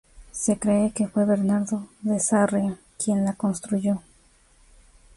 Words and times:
Se 0.31 0.57
cree 0.57 0.91
que 0.93 1.07
fue 1.07 1.25
Bernardo 1.27 1.85
de 2.01 2.19
Sarriá 2.19 2.75
quien 2.97 3.23
la 3.23 3.33
construyó. 3.33 4.01